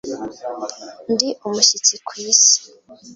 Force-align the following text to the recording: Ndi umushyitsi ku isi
Ndi 1.11 1.27
umushyitsi 1.45 1.95
ku 2.05 2.13
isi 2.29 2.57